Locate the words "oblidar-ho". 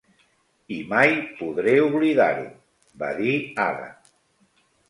1.89-2.49